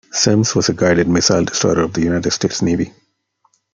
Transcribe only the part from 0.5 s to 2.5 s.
was a guided missile destroyer of the United